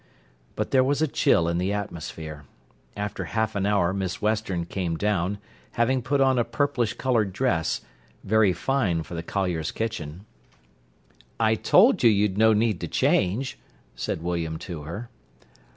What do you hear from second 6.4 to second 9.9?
purplish coloured dress, very fine for the collier's